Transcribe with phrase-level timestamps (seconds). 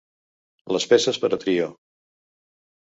[0.75, 1.71] Les peces per a trio.